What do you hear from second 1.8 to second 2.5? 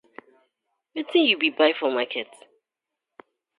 market.